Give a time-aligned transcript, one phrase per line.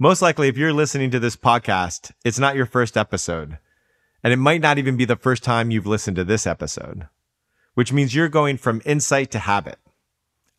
[0.00, 3.58] Most likely, if you're listening to this podcast, it's not your first episode.
[4.22, 7.08] And it might not even be the first time you've listened to this episode,
[7.74, 9.78] which means you're going from insight to habit.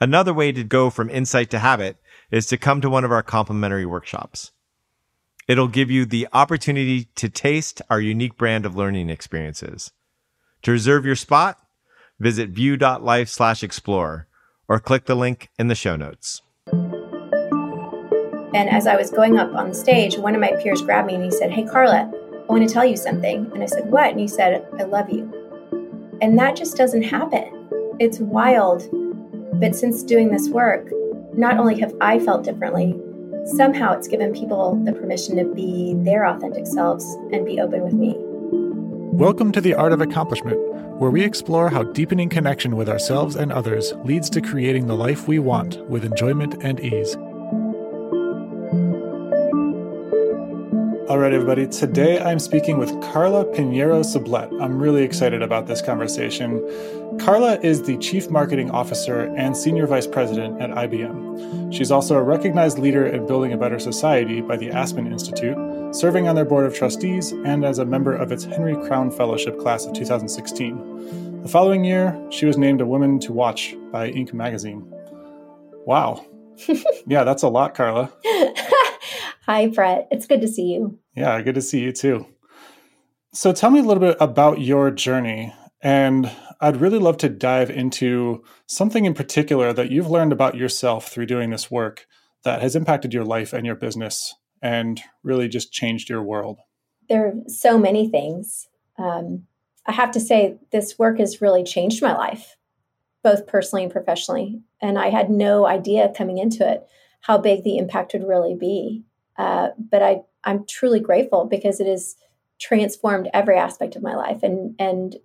[0.01, 1.95] Another way to go from insight to habit
[2.31, 4.51] is to come to one of our complimentary workshops.
[5.47, 9.93] It'll give you the opportunity to taste our unique brand of learning experiences.
[10.63, 11.57] To reserve your spot,
[12.19, 14.27] visit view.life slash explore
[14.67, 16.41] or click the link in the show notes.
[18.51, 21.13] And as I was going up on the stage, one of my peers grabbed me
[21.13, 23.51] and he said, Hey, Carla, I want to tell you something.
[23.53, 24.09] And I said, What?
[24.09, 25.31] And he said, I love you.
[26.19, 27.67] And that just doesn't happen.
[27.99, 28.89] It's wild.
[29.59, 30.89] But since doing this work,
[31.33, 32.99] not only have I felt differently,
[33.55, 37.93] somehow it's given people the permission to be their authentic selves and be open with
[37.93, 38.15] me.
[39.15, 40.59] Welcome to The Art of Accomplishment,
[40.99, 45.27] where we explore how deepening connection with ourselves and others leads to creating the life
[45.27, 47.15] we want with enjoyment and ease.
[51.09, 51.65] All right, everybody.
[51.65, 54.61] Today I'm speaking with Carla Piñeyro Sublett.
[54.61, 56.61] I'm really excited about this conversation.
[57.19, 61.73] Carla is the Chief Marketing Officer and Senior Vice President at IBM.
[61.73, 65.57] She's also a recognized leader in building a better society by the Aspen Institute,
[65.95, 69.57] serving on their Board of Trustees, and as a member of its Henry Crown Fellowship
[69.57, 71.41] class of 2016.
[71.41, 74.31] The following year, she was named a Woman to Watch by Inc.
[74.31, 74.85] magazine.
[75.87, 76.23] Wow.
[77.07, 78.13] yeah, that's a lot, Carla.
[79.49, 80.07] Hi, Brett.
[80.11, 80.99] It's good to see you.
[81.19, 82.27] Yeah, good to see you too.
[83.33, 85.53] So tell me a little bit about your journey.
[85.81, 91.09] And I'd really love to dive into something in particular that you've learned about yourself
[91.09, 92.07] through doing this work
[92.45, 96.59] that has impacted your life and your business and really just changed your world.
[97.09, 98.69] There are so many things.
[98.97, 99.45] Um,
[99.85, 102.55] I have to say, this work has really changed my life,
[103.23, 104.61] both personally and professionally.
[104.81, 106.87] And I had no idea coming into it
[107.19, 109.03] how big the impact would really be.
[109.37, 112.15] Uh, but I, I'm truly grateful because it has
[112.59, 115.15] transformed every aspect of my life and, and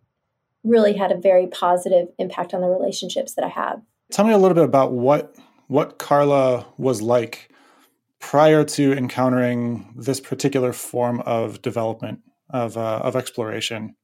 [0.62, 3.82] really had a very positive impact on the relationships that I have.
[4.10, 5.34] Tell me a little bit about what
[5.66, 7.50] what Carla was like
[8.20, 12.20] prior to encountering this particular form of development
[12.50, 13.96] of uh, of exploration,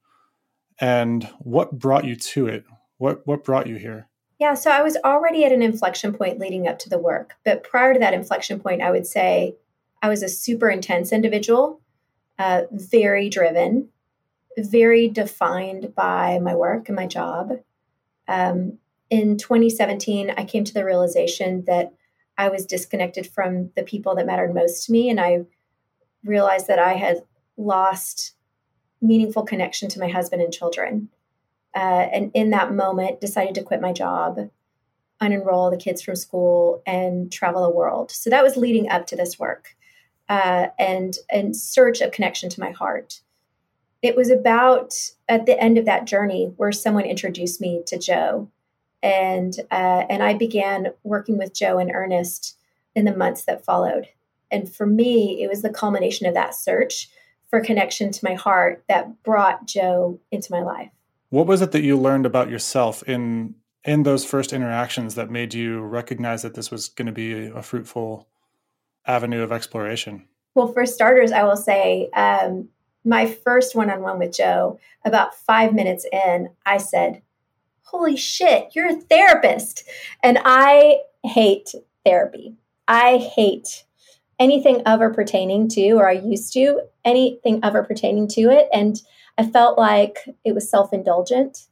[0.79, 2.65] and what brought you to it.
[2.97, 4.09] What what brought you here?
[4.39, 7.63] Yeah, so I was already at an inflection point leading up to the work, but
[7.63, 9.55] prior to that inflection point, I would say
[10.01, 11.81] I was a super intense individual,
[12.39, 13.89] uh, very driven,
[14.57, 17.59] very defined by my work and my job.
[18.27, 18.79] Um,
[19.09, 21.93] in 2017, I came to the realization that
[22.37, 25.09] I was disconnected from the people that mattered most to me.
[25.09, 25.45] And I
[26.23, 27.23] realized that I had
[27.57, 28.33] lost
[29.01, 31.09] meaningful connection to my husband and children.
[31.75, 34.49] Uh, and in that moment, decided to quit my job,
[35.21, 38.11] unenroll the kids from school, and travel the world.
[38.11, 39.75] So that was leading up to this work
[40.29, 43.21] uh, and and search a connection to my heart.
[44.01, 44.93] It was about
[45.29, 48.49] at the end of that journey where someone introduced me to Joe,
[49.03, 52.57] and uh, and I began working with Joe in earnest
[52.95, 54.09] in the months that followed.
[54.49, 57.09] And for me, it was the culmination of that search
[57.49, 60.89] for connection to my heart that brought Joe into my life.
[61.29, 65.53] What was it that you learned about yourself in in those first interactions that made
[65.53, 68.27] you recognize that this was going to be a fruitful
[69.05, 70.27] avenue of exploration?
[70.55, 72.69] Well, for starters, I will say um,
[73.03, 77.21] my first one on one with Joe, about five minutes in, I said,
[77.83, 79.83] Holy shit, you're a therapist.
[80.23, 81.71] And I hate
[82.05, 82.55] therapy.
[82.87, 83.85] I hate
[84.39, 88.67] anything ever pertaining to, or I used to, anything ever pertaining to it.
[88.73, 89.01] And
[89.37, 91.67] I felt like it was self indulgent.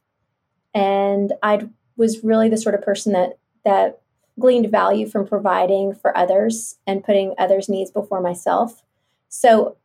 [0.74, 4.00] And I was really the sort of person that, that
[4.40, 8.82] gleaned value from providing for others and putting others' needs before myself.
[9.28, 9.76] So,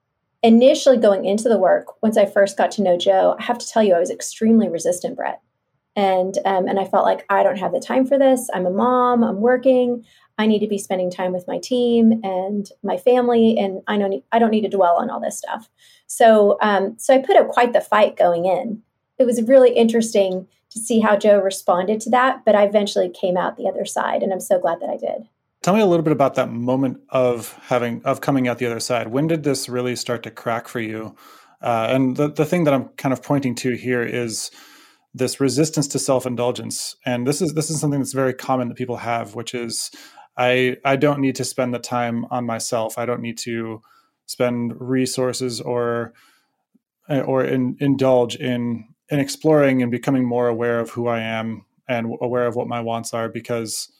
[0.42, 3.68] initially going into the work, once I first got to know Joe, I have to
[3.68, 5.42] tell you, I was extremely resistant, Brett.
[5.96, 8.50] And um, and I felt like I don't have the time for this.
[8.54, 9.24] I'm a mom.
[9.24, 10.06] I'm working.
[10.38, 14.10] I need to be spending time with my team and my family, and I don't
[14.10, 15.70] need, I don't need to dwell on all this stuff.
[16.08, 18.82] So um, so I put up quite the fight going in.
[19.18, 22.46] It was really interesting to see how Joe responded to that.
[22.46, 25.28] But I eventually came out the other side, and I'm so glad that I did.
[25.64, 28.80] Tell me a little bit about that moment of having of coming out the other
[28.80, 29.08] side.
[29.08, 31.16] When did this really start to crack for you?
[31.62, 34.52] Uh, and the the thing that I'm kind of pointing to here is
[35.16, 38.76] this resistance to self indulgence, and this is this is something that's very common that
[38.76, 39.90] people have, which is
[40.38, 42.98] I I don't need to spend the time on myself.
[42.98, 43.82] I don't need to
[44.28, 46.14] spend resources or
[47.10, 52.17] or in, indulge in in exploring and becoming more aware of who I am and
[52.22, 53.91] aware of what my wants are because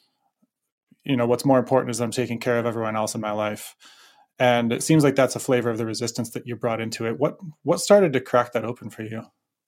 [1.04, 3.76] you know what's more important is I'm taking care of everyone else in my life.
[4.38, 7.20] And it seems like that's a flavor of the resistance that you brought into it.
[7.20, 9.24] What what started to crack that open for you?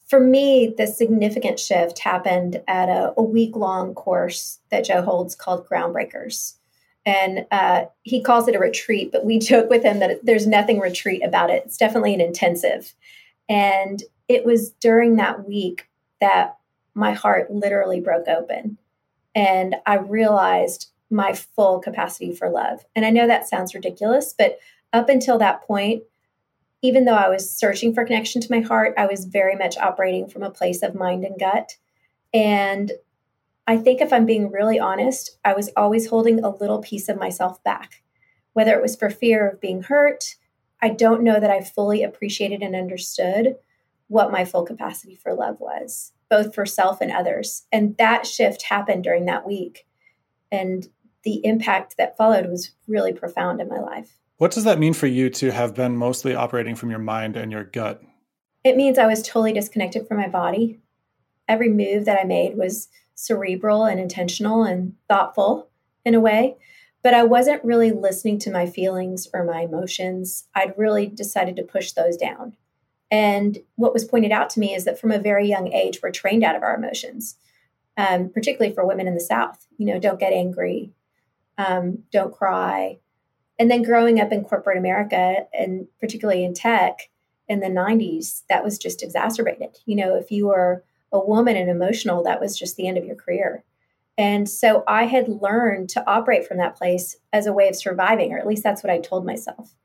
[0.07, 5.35] For me, the significant shift happened at a, a week long course that Joe holds
[5.35, 6.53] called Groundbreakers.
[7.05, 10.79] And uh, he calls it a retreat, but we joke with him that there's nothing
[10.79, 11.63] retreat about it.
[11.65, 12.93] It's definitely an intensive.
[13.49, 15.89] And it was during that week
[16.19, 16.57] that
[16.93, 18.77] my heart literally broke open.
[19.35, 22.83] And I realized my full capacity for love.
[22.95, 24.57] And I know that sounds ridiculous, but
[24.93, 26.03] up until that point,
[26.81, 30.27] even though I was searching for connection to my heart, I was very much operating
[30.27, 31.75] from a place of mind and gut.
[32.33, 32.91] And
[33.67, 37.17] I think if I'm being really honest, I was always holding a little piece of
[37.17, 38.03] myself back,
[38.53, 40.35] whether it was for fear of being hurt.
[40.81, 43.55] I don't know that I fully appreciated and understood
[44.07, 47.65] what my full capacity for love was, both for self and others.
[47.71, 49.85] And that shift happened during that week.
[50.51, 50.87] And
[51.23, 54.17] the impact that followed was really profound in my life.
[54.37, 57.51] What does that mean for you to have been mostly operating from your mind and
[57.51, 58.01] your gut?
[58.63, 60.79] It means I was totally disconnected from my body.
[61.47, 65.69] Every move that I made was cerebral and intentional and thoughtful
[66.05, 66.57] in a way,
[67.01, 70.47] but I wasn't really listening to my feelings or my emotions.
[70.53, 72.55] I'd really decided to push those down.
[73.09, 76.11] And what was pointed out to me is that from a very young age, we're
[76.11, 77.35] trained out of our emotions,
[77.95, 79.65] um, particularly for women in the South.
[79.77, 80.91] You know, don't get angry,
[81.57, 82.99] um, don't cry.
[83.59, 87.09] And then growing up in corporate America and particularly in tech
[87.47, 89.77] in the 90s, that was just exacerbated.
[89.85, 93.05] You know, if you were a woman and emotional, that was just the end of
[93.05, 93.63] your career.
[94.17, 98.33] And so I had learned to operate from that place as a way of surviving,
[98.33, 99.75] or at least that's what I told myself.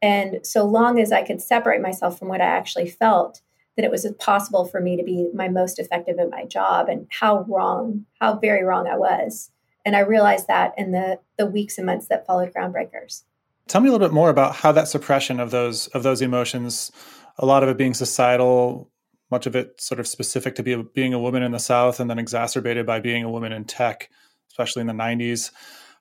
[0.00, 3.40] And so long as I could separate myself from what I actually felt,
[3.76, 7.06] that it was possible for me to be my most effective at my job and
[7.10, 9.50] how wrong, how very wrong I was.
[9.84, 13.22] And I realized that in the the weeks and months that followed Groundbreakers.
[13.68, 16.90] Tell me a little bit more about how that suppression of those of those emotions,
[17.38, 18.90] a lot of it being societal,
[19.30, 22.10] much of it sort of specific to be being a woman in the South, and
[22.10, 24.10] then exacerbated by being a woman in tech,
[24.50, 25.52] especially in the '90s.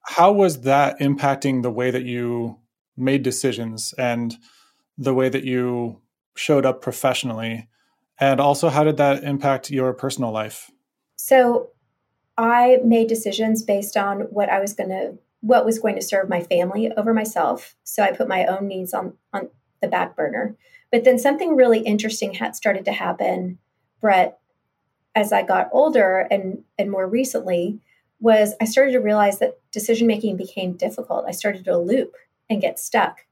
[0.04, 2.58] How was that impacting the way that you
[2.98, 4.36] made decisions and
[4.98, 6.02] the way that you
[6.36, 7.70] showed up professionally?
[8.20, 10.72] And also, how did that impact your personal life?
[11.16, 11.70] So,
[12.38, 16.30] I made decisions based on what I was going to what was going to serve
[16.30, 17.76] my family over myself.
[17.84, 19.50] So I put my own needs on on
[19.82, 20.56] the back burner.
[20.92, 23.60] But then something really interesting had started to happen,
[24.02, 24.40] Brett,
[25.16, 27.80] as I got older and and more recently
[28.20, 31.26] was I started to realize that decision making became difficult.
[31.28, 32.14] I started to loop
[32.50, 33.26] and get stuck.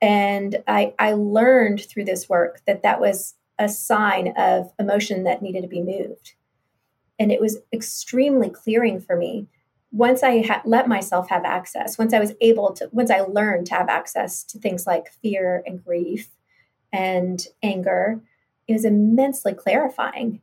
[0.00, 5.42] And I I learned through this work that that was a sign of emotion that
[5.42, 6.34] needed to be moved
[7.22, 9.46] and it was extremely clearing for me
[9.92, 13.66] once I ha- let myself have access, once I was able to, once I learned
[13.66, 16.30] to have access to things like fear and grief
[16.92, 18.20] and anger,
[18.66, 20.40] it was immensely clarifying.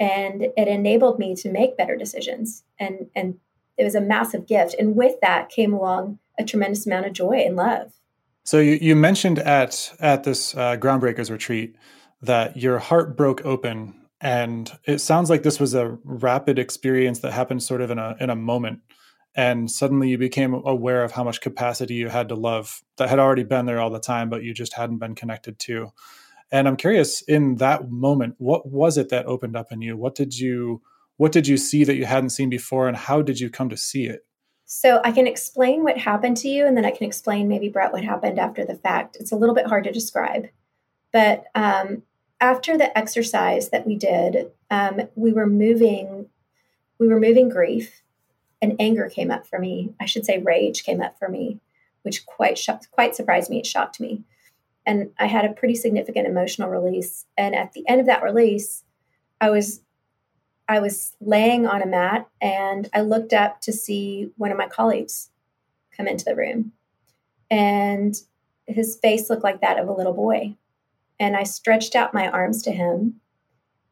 [0.00, 2.64] And it enabled me to make better decisions.
[2.78, 3.38] And, and
[3.80, 4.76] it was a massive gift.
[4.78, 7.92] And with that came along a tremendous amount of joy and love.
[8.44, 11.76] So you, you mentioned at at this uh, groundbreakers retreat
[12.22, 17.32] that your heart broke open and it sounds like this was a rapid experience that
[17.32, 18.80] happened sort of in a in a moment
[19.34, 23.18] and suddenly you became aware of how much capacity you had to love that had
[23.18, 25.90] already been there all the time but you just hadn't been connected to
[26.52, 30.14] and i'm curious in that moment what was it that opened up in you what
[30.14, 30.82] did you
[31.20, 33.76] what did you see that you hadn't seen before and how did you come to
[33.76, 34.24] see it
[34.64, 37.92] so i can explain what happened to you and then i can explain maybe brett
[37.92, 40.46] what happened after the fact it's a little bit hard to describe
[41.12, 42.02] but um,
[42.40, 46.26] after the exercise that we did, um, we were moving,
[46.98, 48.02] we were moving grief,
[48.62, 49.94] and anger came up for me.
[50.00, 51.60] I should say rage came up for me,
[52.02, 53.58] which quite shocked, quite surprised me.
[53.58, 54.22] It shocked me,
[54.86, 57.26] and I had a pretty significant emotional release.
[57.36, 58.84] And at the end of that release,
[59.40, 59.80] I was,
[60.70, 64.68] I was laying on a mat, and I looked up to see one of my
[64.68, 65.30] colleagues
[65.96, 66.72] come into the room,
[67.50, 68.14] and
[68.66, 70.56] his face looked like that of a little boy
[71.20, 73.20] and I stretched out my arms to him.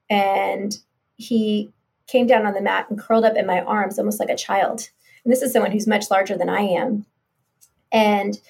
[0.09, 0.77] And
[1.17, 1.71] he
[2.07, 4.89] came down on the mat and curled up in my arms almost like a child.
[5.23, 7.05] And this is someone who's much larger than I am.
[7.93, 8.41] And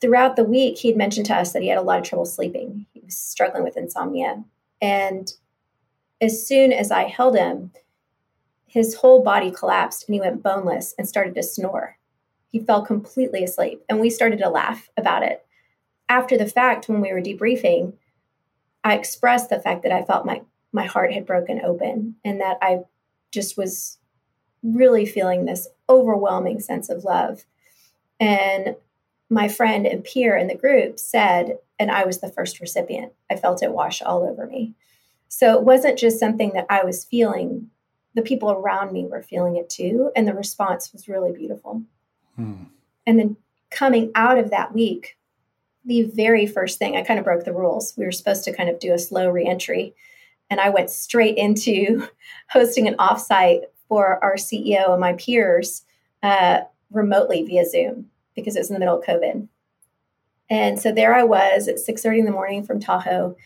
[0.00, 2.86] throughout the week, he'd mentioned to us that he had a lot of trouble sleeping.
[2.92, 4.42] He was struggling with insomnia.
[4.82, 5.32] And
[6.20, 7.72] as soon as I held him,
[8.66, 11.98] his whole body collapsed and he went boneless and started to snore.
[12.48, 13.82] He fell completely asleep.
[13.88, 15.44] And we started to laugh about it.
[16.08, 17.94] After the fact, when we were debriefing,
[18.84, 20.42] I expressed the fact that I felt my
[20.72, 22.80] my heart had broken open and that I
[23.32, 23.98] just was
[24.62, 27.46] really feeling this overwhelming sense of love.
[28.20, 28.76] And
[29.30, 33.12] my friend and peer in the group said, and I was the first recipient.
[33.30, 34.74] I felt it wash all over me.
[35.28, 37.70] So it wasn't just something that I was feeling,
[38.14, 40.10] the people around me were feeling it too.
[40.16, 41.82] And the response was really beautiful.
[42.36, 42.64] Hmm.
[43.06, 43.36] And then
[43.70, 45.16] coming out of that week,
[45.84, 47.94] the very first thing, I kind of broke the rules.
[47.96, 49.94] We were supposed to kind of do a slow reentry.
[50.50, 52.08] And I went straight into
[52.50, 55.82] hosting an offsite for our CEO and my peers
[56.22, 59.48] uh, remotely via Zoom because it was in the middle of COVID.
[60.48, 63.36] And so there I was at 6:30 in the morning from Tahoe,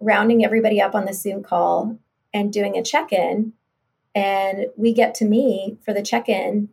[0.00, 1.98] rounding everybody up on the Zoom call
[2.32, 3.52] and doing a check-in.
[4.14, 6.68] And we get to me for the check-in.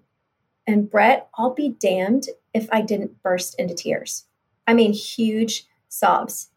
[0.66, 4.26] And Brett, I'll be damned if I didn't burst into tears.
[4.68, 6.50] I mean, huge sobs.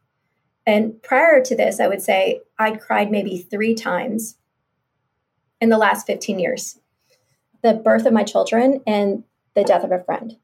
[0.65, 4.37] And prior to this, I would say I'd cried maybe three times
[5.59, 6.79] in the last 15 years
[7.63, 9.23] the birth of my children and
[9.55, 10.37] the death of a friend.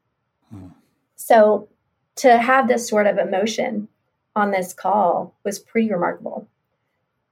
[0.50, 0.68] Hmm.
[1.14, 1.68] So
[2.16, 3.88] to have this sort of emotion
[4.36, 6.48] on this call was pretty remarkable.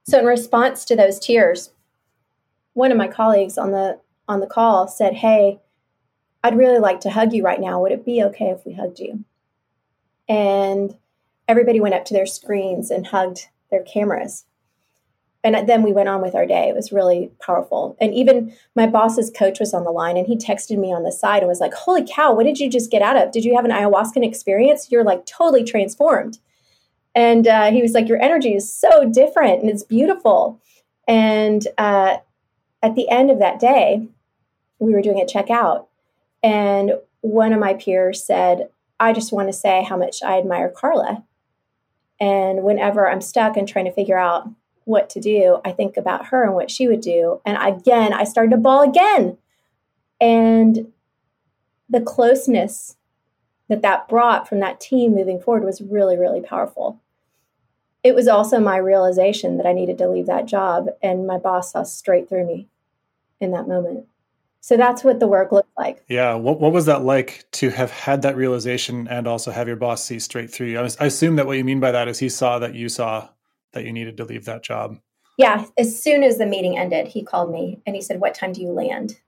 [0.03, 1.71] So in response to those tears,
[2.73, 5.59] one of my colleagues on the on the call said, "Hey,
[6.43, 7.81] I'd really like to hug you right now.
[7.81, 9.23] Would it be okay if we hugged you?"
[10.27, 10.97] And
[11.47, 14.45] everybody went up to their screens and hugged their cameras
[15.43, 16.69] and then we went on with our day.
[16.69, 17.97] It was really powerful.
[17.99, 21.11] And even my boss's coach was on the line and he texted me on the
[21.11, 23.31] side and was like, Holy cow, what did you just get out of?
[23.31, 24.89] Did you have an ayahuasca experience?
[24.89, 26.39] You're like totally transformed.
[27.15, 30.61] And uh, he was like, Your energy is so different and it's beautiful.
[31.07, 32.17] And uh,
[32.81, 34.07] at the end of that day,
[34.79, 35.87] we were doing a checkout.
[36.41, 40.69] And one of my peers said, I just want to say how much I admire
[40.69, 41.23] Carla.
[42.19, 44.47] And whenever I'm stuck and trying to figure out
[44.85, 47.41] what to do, I think about her and what she would do.
[47.45, 49.37] And again, I started to bawl again.
[50.19, 50.91] And
[51.89, 52.95] the closeness
[53.69, 57.01] that that brought from that team moving forward was really, really powerful.
[58.03, 61.71] It was also my realization that I needed to leave that job, and my boss
[61.71, 62.67] saw straight through me
[63.39, 64.07] in that moment.
[64.59, 66.05] So that's what the work looked like.
[66.07, 66.35] Yeah.
[66.35, 70.01] What, what was that like to have had that realization and also have your boss
[70.01, 70.79] see straight through you?
[70.79, 72.87] I, was, I assume that what you mean by that is he saw that you
[72.87, 73.27] saw
[73.73, 74.99] that you needed to leave that job?
[75.37, 78.53] Yeah, as soon as the meeting ended, he called me and he said, "What time
[78.53, 79.19] do you land?"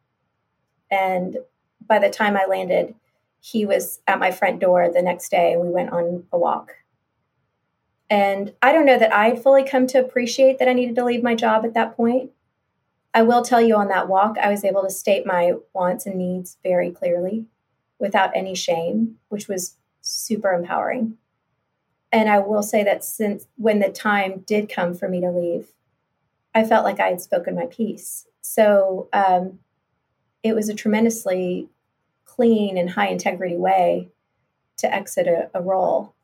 [0.89, 1.37] And
[1.85, 2.95] by the time I landed,
[3.41, 6.71] he was at my front door the next day and we went on a walk.
[8.15, 11.03] And I don't know that I had fully come to appreciate that I needed to
[11.03, 12.31] leave my job at that point.
[13.13, 16.15] I will tell you on that walk, I was able to state my wants and
[16.15, 17.47] needs very clearly
[17.99, 21.17] without any shame, which was super empowering.
[22.09, 25.73] And I will say that since when the time did come for me to leave,
[26.53, 28.27] I felt like I had spoken my piece.
[28.39, 29.59] So um,
[30.41, 31.67] it was a tremendously
[32.23, 34.07] clean and high integrity way
[34.77, 36.14] to exit a, a role,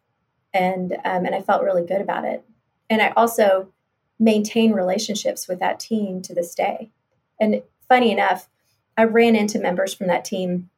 [0.53, 2.43] and um, and I felt really good about it.
[2.89, 3.72] And I also
[4.20, 6.91] maintain relationships with that team to this day.
[7.39, 8.50] And funny enough,
[8.98, 10.70] I ran into members from that team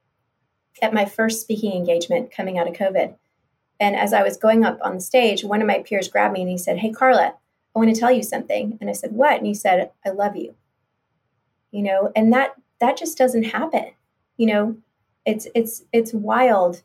[0.82, 3.16] at my first speaking engagement coming out of COVID.
[3.80, 6.42] And as I was going up on the stage, one of my peers grabbed me
[6.42, 7.36] and he said, Hey, Carla,
[7.76, 8.78] I want to tell you something.
[8.80, 9.38] And I said, What?
[9.38, 10.56] And he said, I love you.
[11.72, 13.92] You know, and that that just doesn't happen.
[14.38, 14.78] You know,
[15.26, 16.84] it's it's it's wild.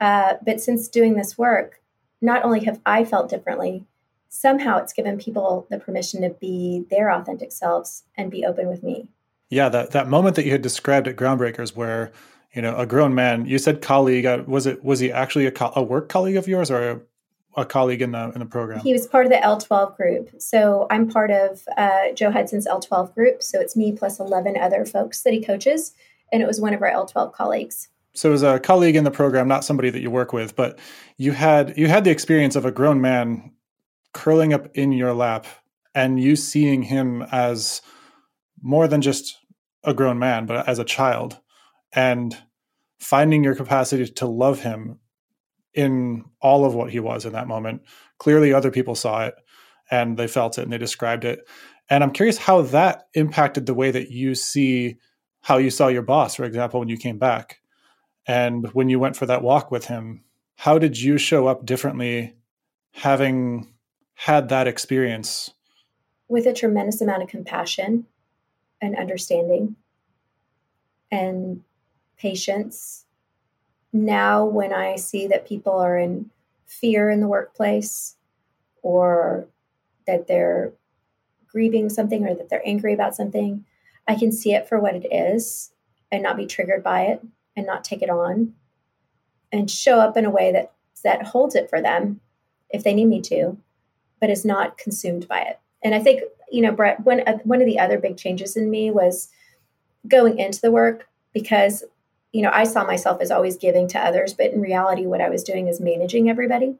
[0.00, 1.82] Uh, but since doing this work,
[2.20, 3.86] not only have I felt differently,
[4.28, 8.82] somehow it's given people the permission to be their authentic selves and be open with
[8.82, 9.08] me.
[9.50, 12.12] Yeah, that that moment that you had described at Groundbreakers, where
[12.54, 15.50] you know a grown man you said colleague uh, was it was he actually a,
[15.50, 17.00] co- a work colleague of yours or a,
[17.56, 18.80] a, colleague in the in the program?
[18.80, 20.30] He was part of the l12 group.
[20.38, 23.42] So i'm part of uh, joe hudson's l12 group.
[23.42, 25.94] So it's me plus 11 other folks that he coaches.
[26.32, 29.48] And it was one of our l12 colleagues so as a colleague in the program
[29.48, 30.78] not somebody that you work with but
[31.16, 33.52] you had you had the experience of a grown man
[34.12, 35.46] curling up in your lap
[35.94, 37.82] and you seeing him as
[38.62, 39.38] more than just
[39.84, 41.38] a grown man but as a child
[41.92, 42.36] and
[42.98, 44.98] finding your capacity to love him
[45.74, 47.82] in all of what he was in that moment.
[48.18, 49.34] Clearly, other people saw it
[49.90, 51.48] and they felt it and they described it.
[51.88, 54.98] And I'm curious how that impacted the way that you see
[55.40, 57.59] how you saw your boss, for example, when you came back
[58.26, 60.22] and when you went for that walk with him.
[60.56, 62.34] How did you show up differently
[62.92, 63.72] having
[64.14, 65.50] had that experience?
[66.28, 68.06] With a tremendous amount of compassion
[68.80, 69.76] and understanding
[71.10, 71.62] and
[72.18, 73.06] patience.
[73.92, 76.30] Now, when I see that people are in
[76.66, 78.16] fear in the workplace
[78.82, 79.46] or
[80.06, 80.72] that they're
[81.48, 83.64] grieving something or that they're angry about something,
[84.06, 85.72] I can see it for what it is
[86.12, 87.24] and not be triggered by it
[87.60, 88.54] and not take it on.
[89.52, 92.20] and show up in a way that that holds it for them
[92.70, 93.56] if they need me to,
[94.20, 95.58] but is not consumed by it.
[95.82, 98.70] And I think you know, Brett, one uh, one of the other big changes in
[98.70, 99.28] me was
[100.08, 101.84] going into the work because
[102.32, 105.28] you know I saw myself as always giving to others, but in reality, what I
[105.28, 106.76] was doing is managing everybody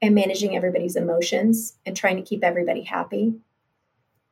[0.00, 3.34] and managing everybody's emotions and trying to keep everybody happy.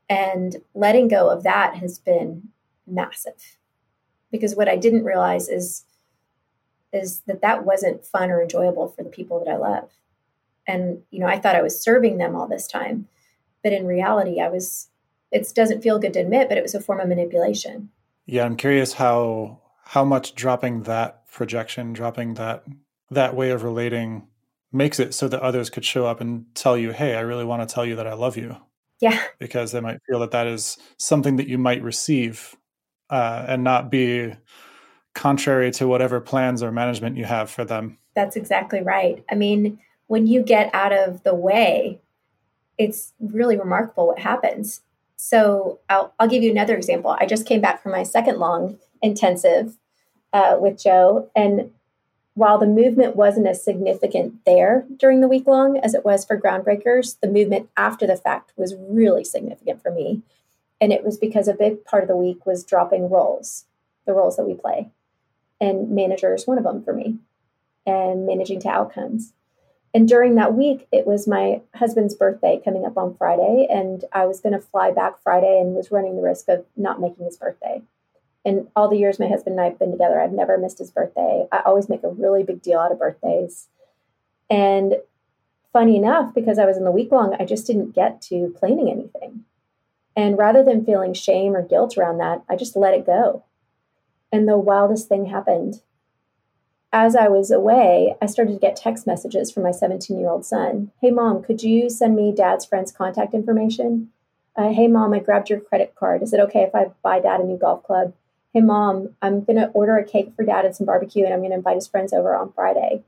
[0.08, 2.50] And letting go of that has been
[2.86, 3.58] massive
[4.32, 5.84] because what I didn't realize is
[6.92, 9.90] is that that wasn't fun or enjoyable for the people that I love.
[10.66, 13.08] And you know, I thought I was serving them all this time,
[13.62, 14.88] but in reality, I was.
[15.30, 17.88] It doesn't feel good to admit, but it was a form of manipulation.
[18.26, 22.64] Yeah, I'm curious how how much dropping that projection, dropping that
[23.10, 24.26] that way of relating
[24.72, 27.66] makes it so that others could show up and tell you, "Hey, I really want
[27.66, 28.56] to tell you that I love you."
[29.00, 29.20] Yeah.
[29.38, 32.56] Because they might feel that that is something that you might receive
[33.12, 34.34] uh, and not be
[35.14, 37.98] contrary to whatever plans or management you have for them.
[38.16, 39.22] That's exactly right.
[39.30, 42.00] I mean, when you get out of the way,
[42.78, 44.80] it's really remarkable what happens.
[45.16, 47.16] So I'll, I'll give you another example.
[47.20, 49.76] I just came back from my second long intensive
[50.32, 51.70] uh, with Joe, and
[52.34, 56.40] while the movement wasn't as significant there during the week long as it was for
[56.40, 60.22] Groundbreakers, the movement after the fact was really significant for me.
[60.82, 63.66] And it was because a big part of the week was dropping roles,
[64.04, 64.90] the roles that we play.
[65.60, 67.18] And manager is one of them for me,
[67.86, 69.32] and managing to outcomes.
[69.94, 74.26] And during that week, it was my husband's birthday coming up on Friday, and I
[74.26, 77.36] was going to fly back Friday and was running the risk of not making his
[77.36, 77.80] birthday.
[78.44, 80.90] And all the years my husband and I have been together, I've never missed his
[80.90, 81.46] birthday.
[81.52, 83.68] I always make a really big deal out of birthdays.
[84.50, 84.96] And
[85.72, 88.90] funny enough, because I was in the week long, I just didn't get to planning
[88.90, 89.44] anything.
[90.16, 93.44] And rather than feeling shame or guilt around that, I just let it go.
[94.30, 95.82] And the wildest thing happened.
[96.92, 100.44] As I was away, I started to get text messages from my 17 year old
[100.44, 100.90] son.
[101.00, 104.10] Hey, mom, could you send me dad's friend's contact information?
[104.54, 106.22] Uh, hey, mom, I grabbed your credit card.
[106.22, 108.12] Is it okay if I buy dad a new golf club?
[108.52, 111.40] Hey, mom, I'm going to order a cake for dad and some barbecue, and I'm
[111.40, 113.02] going to invite his friends over on Friday.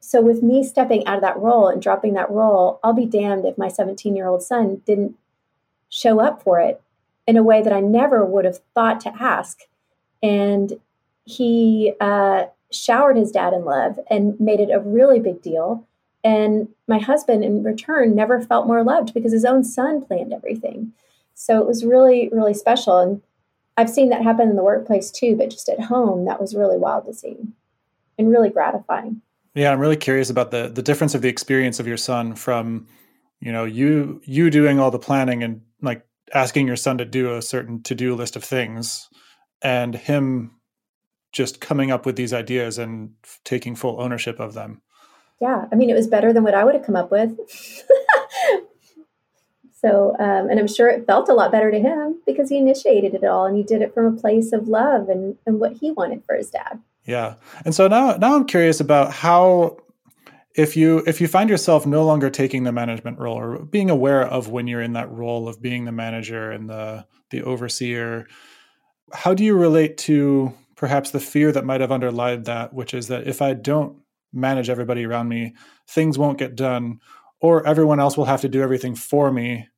[0.00, 3.44] So, with me stepping out of that role and dropping that role, I'll be damned
[3.44, 5.16] if my 17 year old son didn't
[5.90, 6.80] show up for it
[7.26, 9.60] in a way that I never would have thought to ask.
[10.22, 10.80] And
[11.24, 15.86] he uh, showered his dad in love and made it a really big deal.
[16.22, 20.92] And my husband, in return, never felt more loved because his own son planned everything.
[21.34, 22.98] So it was really, really special.
[22.98, 23.22] And
[23.76, 26.76] I've seen that happen in the workplace too, but just at home, that was really
[26.76, 27.36] wild to see
[28.18, 29.22] and really gratifying.
[29.54, 32.86] Yeah, I'm really curious about the the difference of the experience of your son from,
[33.40, 37.34] you know, you you doing all the planning and like asking your son to do
[37.34, 39.08] a certain to-do list of things
[39.62, 40.52] and him
[41.32, 43.12] just coming up with these ideas and
[43.44, 44.80] taking full ownership of them.
[45.40, 47.36] Yeah, I mean, it was better than what I would have come up with.
[49.72, 53.14] so, um, and I'm sure it felt a lot better to him because he initiated
[53.14, 55.92] it all and he did it from a place of love and, and what he
[55.92, 56.80] wanted for his dad.
[57.06, 57.36] Yeah.
[57.64, 59.78] And so now, now I'm curious about how,
[60.56, 64.22] if you if you find yourself no longer taking the management role or being aware
[64.22, 68.26] of when you're in that role of being the manager and the the overseer
[69.12, 73.08] how do you relate to perhaps the fear that might have underlied that, which is
[73.08, 73.98] that if I don't
[74.32, 75.54] manage everybody around me,
[75.86, 77.00] things won't get done,
[77.40, 79.68] or everyone else will have to do everything for me,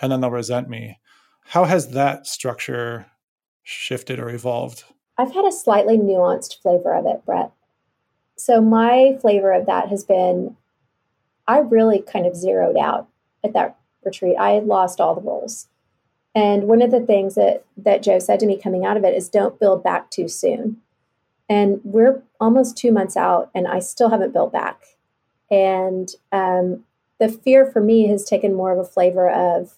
[0.00, 1.00] and then they'll resent me.
[1.46, 3.06] How has that structure
[3.64, 4.84] shifted or evolved?
[5.18, 7.50] I've had a slightly nuanced flavor of it, Brett.
[8.36, 10.56] So, my flavor of that has been
[11.46, 13.08] I really kind of zeroed out
[13.44, 14.36] at that retreat.
[14.38, 15.68] I had lost all the roles.
[16.34, 19.14] And one of the things that that Joe said to me coming out of it
[19.14, 20.78] is don't build back too soon.
[21.48, 24.82] And we're almost two months out, and I still haven't built back.
[25.50, 26.84] And um,
[27.18, 29.76] the fear for me has taken more of a flavor of,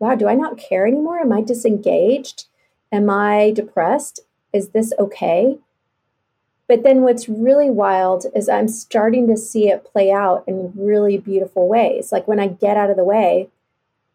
[0.00, 1.20] wow, do I not care anymore?
[1.20, 2.46] Am I disengaged?
[2.90, 4.20] Am I depressed?
[4.52, 5.58] Is this okay?
[6.72, 11.18] But then what's really wild is I'm starting to see it play out in really
[11.18, 12.10] beautiful ways.
[12.10, 13.50] Like when I get out of the way,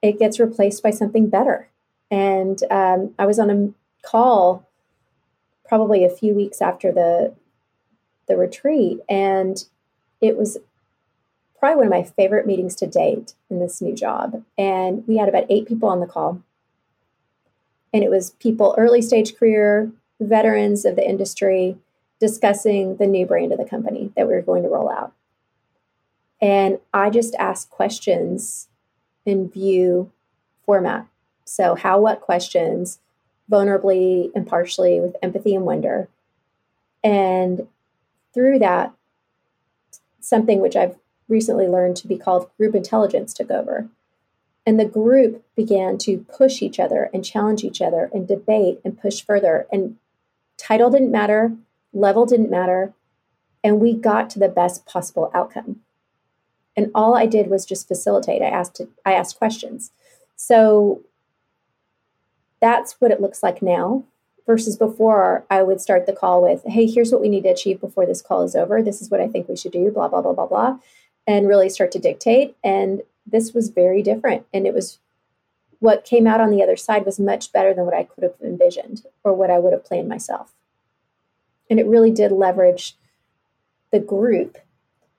[0.02, 1.70] it gets replaced by something better.
[2.10, 3.70] And um, I was on a
[4.02, 4.67] call
[5.70, 7.36] probably a few weeks after the
[8.28, 9.63] the retreat, and
[10.20, 10.58] it was
[11.60, 14.43] probably one of my favorite meetings to date in this new job.
[14.58, 16.41] And we had about eight people on the call,
[17.93, 21.78] and it was people early stage career, veterans of the industry,
[22.19, 25.13] discussing the new brand of the company that we were going to roll out.
[26.41, 28.67] And I just asked questions
[29.25, 30.12] in view
[30.65, 31.08] format.
[31.45, 32.99] So, how, what questions,
[33.49, 36.10] vulnerably, impartially, with empathy and wonder.
[37.03, 37.67] And
[38.34, 38.93] through that,
[40.19, 43.88] something which I've recently learned to be called group intelligence took over.
[44.65, 48.99] And the group began to push each other and challenge each other and debate and
[48.99, 49.65] push further.
[49.71, 49.95] And
[50.58, 51.53] title didn't matter,
[51.93, 52.93] level didn't matter.
[53.63, 55.82] And we got to the best possible outcome.
[56.76, 58.41] And all I did was just facilitate.
[58.41, 59.91] I asked I asked questions.
[60.36, 61.02] So
[62.62, 64.04] that's what it looks like now
[64.45, 67.82] versus before I would start the call with, hey, here's what we need to achieve
[67.82, 68.82] before this call is over.
[68.82, 70.80] This is what I think we should do, blah, blah, blah, blah, blah,
[71.28, 72.56] and really start to dictate.
[72.63, 74.45] And this was very different.
[74.54, 75.00] And it was
[75.80, 78.36] what came out on the other side was much better than what I could have
[78.41, 80.54] envisioned or what I would have planned myself.
[81.69, 82.95] And it really did leverage
[83.91, 84.58] the group.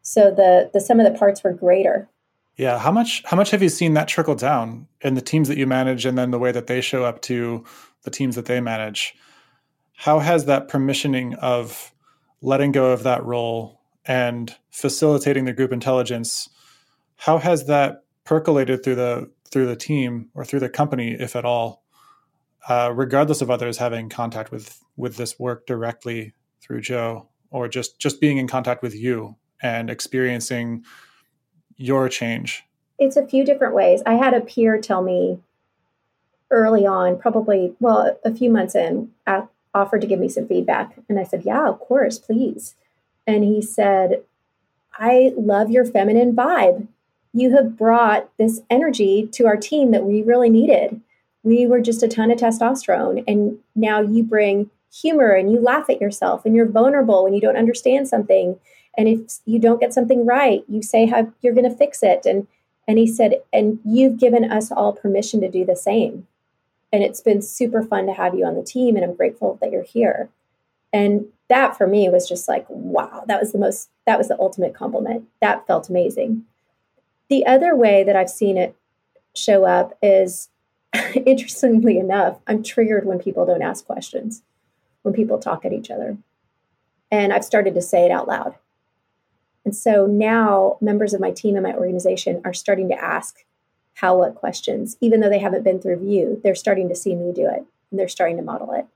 [0.02, 2.08] So the the sum of the parts were greater.
[2.56, 2.78] Yeah.
[2.78, 5.66] How much how much have you seen that trickle down in the teams that you
[5.66, 7.64] manage and then the way that they show up to
[8.02, 9.14] the teams that they manage?
[9.94, 11.92] How has that permissioning of
[12.40, 16.48] letting go of that role and facilitating the group intelligence
[17.18, 21.44] how has that percolated through the through the team or through the company, if at
[21.44, 21.82] all,
[22.68, 27.98] uh, regardless of others having contact with with this work directly through Joe, or just
[27.98, 30.84] just being in contact with you and experiencing
[31.76, 32.64] your change?
[32.98, 34.02] It's a few different ways.
[34.06, 35.38] I had a peer tell me
[36.50, 39.10] early on, probably well, a few months in,
[39.74, 42.74] offered to give me some feedback, and I said, "Yeah, of course, please."
[43.26, 44.22] And he said,
[44.94, 46.88] "I love your feminine vibe."
[47.32, 51.00] you have brought this energy to our team that we really needed.
[51.42, 55.90] We were just a ton of testosterone, and now you bring humor and you laugh
[55.90, 58.58] at yourself and you're vulnerable when you don't understand something.
[58.96, 62.26] And if you don't get something right, you say how you're going to fix it.
[62.26, 62.46] And
[62.88, 66.26] and he said, and you've given us all permission to do the same.
[66.90, 69.70] And it's been super fun to have you on the team, and I'm grateful that
[69.70, 70.30] you're here.
[70.90, 74.40] And that for me was just like, wow, that was the most, that was the
[74.40, 75.28] ultimate compliment.
[75.42, 76.44] That felt amazing.
[77.28, 78.74] The other way that I've seen it
[79.34, 80.48] show up is
[81.26, 84.42] interestingly enough, I'm triggered when people don't ask questions,
[85.02, 86.16] when people talk at each other.
[87.10, 88.54] And I've started to say it out loud.
[89.64, 93.44] And so now members of my team and my organization are starting to ask
[93.94, 97.32] how, what questions, even though they haven't been through view, they're starting to see me
[97.32, 98.86] do it and they're starting to model it.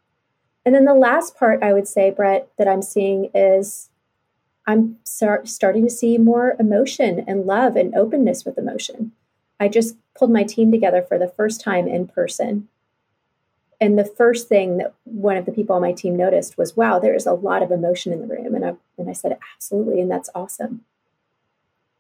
[0.65, 3.91] And then the last part I would say, Brett, that I'm seeing is
[4.67, 9.13] I'm start, starting to see more emotion and love and openness with emotion.
[9.59, 12.69] I just pulled my team together for the first time in person.
[13.83, 17.01] And the first thing that one of the people on my team noticed was, wow,
[17.01, 18.55] there is a lot of emotion in the room.
[18.55, 20.01] And I, and I said, absolutely.
[20.01, 20.85] And that's awesome.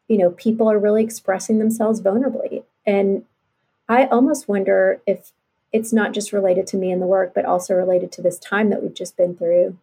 [0.06, 2.62] You know, people are really expressing themselves vulnerably.
[2.86, 3.24] And
[3.88, 5.32] I almost wonder if
[5.72, 8.70] it's not just related to me and the work, but also related to this time
[8.70, 9.76] that we've just been through.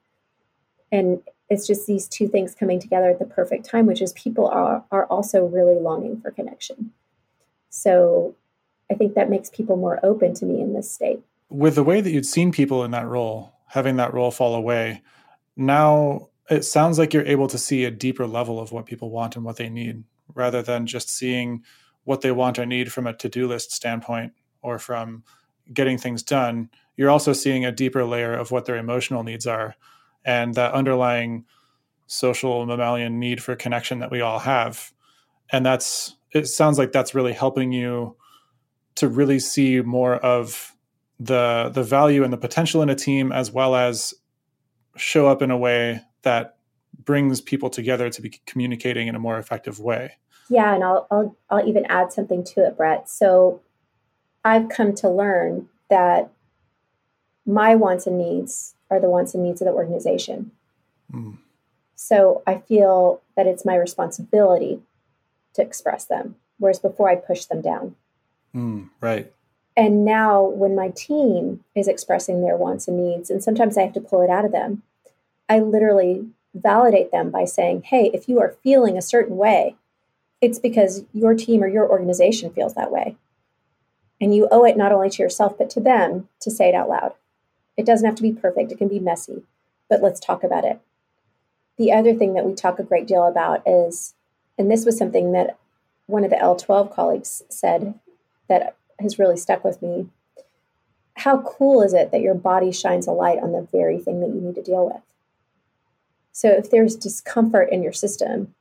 [0.93, 4.47] And it's just these two things coming together at the perfect time, which is people
[4.47, 6.93] are, are also really longing for connection.
[7.69, 8.35] So
[8.89, 11.23] I think that makes people more open to me in this state.
[11.49, 15.01] With the way that you'd seen people in that role, having that role fall away,
[15.55, 19.35] now it sounds like you're able to see a deeper level of what people want
[19.35, 21.63] and what they need rather than just seeing
[22.03, 25.23] what they want or need from a to do list standpoint or from
[25.73, 26.69] getting things done.
[26.97, 29.75] You're also seeing a deeper layer of what their emotional needs are
[30.25, 31.45] and that underlying
[32.07, 34.91] social mammalian need for connection that we all have
[35.51, 38.15] and that's it sounds like that's really helping you
[38.95, 40.75] to really see more of
[41.19, 44.13] the the value and the potential in a team as well as
[44.95, 46.58] show up in a way that
[47.03, 50.13] brings people together to be communicating in a more effective way
[50.49, 53.62] yeah and i'll i'll, I'll even add something to it brett so
[54.43, 56.32] i've come to learn that
[57.49, 60.51] my wants and needs are the wants and needs of the organization.
[61.12, 61.38] Mm.
[61.95, 64.82] So I feel that it's my responsibility
[65.53, 67.95] to express them, whereas before I push them down.
[68.55, 69.32] Mm, right.
[69.80, 73.94] And now, when my team is expressing their wants and needs, and sometimes I have
[73.94, 74.84] to pull it out of them,
[75.48, 79.78] I literally validate them by saying, hey, if you are feeling a certain way,
[80.42, 83.15] it's because your team or your organization feels that way.
[84.20, 86.89] And you owe it not only to yourself, but to them to say it out
[86.89, 87.13] loud.
[87.78, 89.44] It doesn't have to be perfect, it can be messy,
[89.89, 90.82] but let's talk about it.
[91.78, 94.13] The other thing that we talk a great deal about is,
[94.58, 95.58] and this was something that
[96.06, 97.98] one of the L12 colleagues said
[98.50, 100.07] that has really stuck with me.
[101.15, 104.29] How cool is it that your body shines a light on the very thing that
[104.29, 105.01] you need to deal with?
[106.31, 108.55] So if there's discomfort in your system,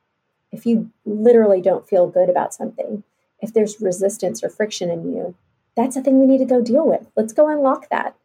[0.51, 3.03] if you literally don't feel good about something,
[3.41, 5.35] if there's resistance or friction in you,
[5.75, 7.07] that's a thing we need to go deal with.
[7.15, 8.15] Let's go unlock that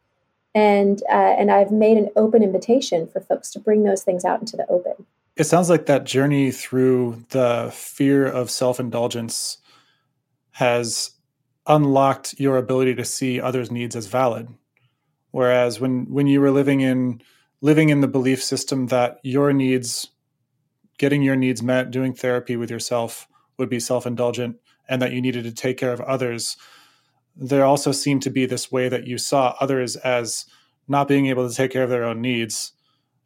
[0.54, 4.40] and uh, and I've made an open invitation for folks to bring those things out
[4.40, 5.06] into the open.
[5.36, 9.58] it sounds like that journey through the fear of self indulgence
[10.52, 11.10] has
[11.66, 14.48] unlocked your ability to see others' needs as valid.
[15.30, 17.22] Whereas when when you were living in
[17.60, 20.08] living in the belief system that your needs,
[20.98, 23.26] getting your needs met, doing therapy with yourself
[23.58, 24.56] would be self indulgent,
[24.88, 26.56] and that you needed to take care of others,
[27.36, 30.46] there also seemed to be this way that you saw others as
[30.86, 32.72] not being able to take care of their own needs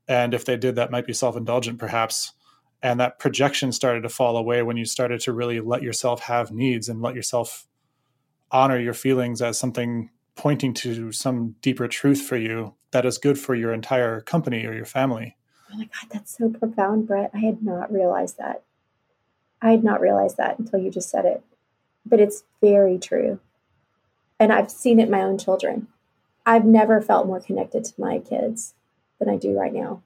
[0.08, 2.32] and if they did that might be self-indulgent perhaps
[2.82, 6.52] and that projection started to fall away when you started to really let yourself have
[6.52, 7.67] needs and let yourself
[8.50, 13.38] honor your feelings as something pointing to some deeper truth for you that is good
[13.38, 15.36] for your entire company or your family.
[15.72, 17.30] Oh my God, that's so profound, Brett.
[17.34, 18.62] I had not realized that.
[19.60, 21.42] I had not realized that until you just said it.
[22.06, 23.40] But it's very true.
[24.40, 25.88] And I've seen it in my own children.
[26.46, 28.74] I've never felt more connected to my kids
[29.18, 30.02] than I do right now.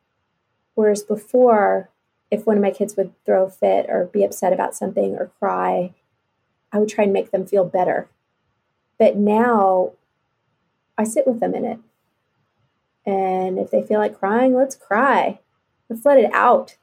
[0.74, 1.90] Whereas before,
[2.30, 5.30] if one of my kids would throw a fit or be upset about something or
[5.38, 5.94] cry,
[6.72, 8.08] I would try and make them feel better.
[9.02, 9.94] But now
[10.96, 11.80] I sit with them in it.
[13.04, 15.40] And if they feel like crying, let's cry.
[15.88, 16.76] Let's let it out.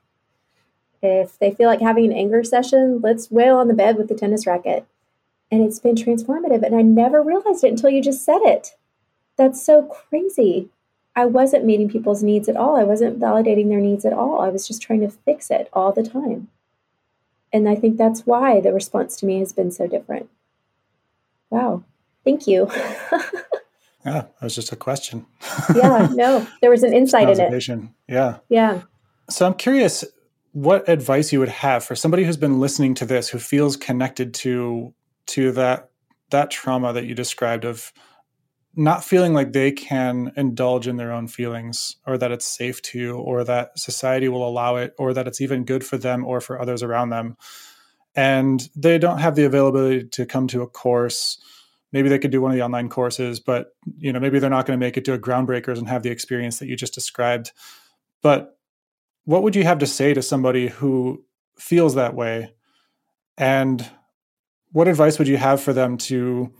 [1.01, 4.15] If they feel like having an anger session, let's wail on the bed with the
[4.15, 4.85] tennis racket.
[5.49, 6.61] And it's been transformative.
[6.61, 8.75] And I never realized it until you just said it.
[9.37, 10.67] That's so crazy.
[11.15, 12.75] I wasn't meeting people's needs at all.
[12.75, 14.41] I wasn't validating their needs at all.
[14.41, 16.49] I was just trying to fix it all the time.
[17.53, 20.29] And I think that's why the response to me has been so different.
[21.49, 21.85] Wow.
[22.23, 22.67] Thank you.
[24.05, 25.25] yeah, that was just a question.
[25.75, 27.89] yeah, no, there was an insight in it.
[28.07, 28.37] Yeah.
[28.49, 28.81] Yeah.
[29.29, 30.03] So I'm curious
[30.51, 34.33] what advice you would have for somebody who's been listening to this who feels connected
[34.33, 34.93] to
[35.27, 35.91] to that
[36.31, 37.93] that trauma that you described of
[38.75, 43.17] not feeling like they can indulge in their own feelings or that it's safe to
[43.17, 46.59] or that society will allow it or that it's even good for them or for
[46.59, 47.35] others around them
[48.15, 51.39] and they don't have the availability to come to a course
[51.91, 54.65] maybe they could do one of the online courses but you know maybe they're not
[54.65, 57.51] going to make it to a groundbreakers and have the experience that you just described
[58.21, 58.57] but
[59.25, 61.23] what would you have to say to somebody who
[61.57, 62.53] feels that way
[63.37, 63.89] and
[64.71, 66.51] what advice would you have for them to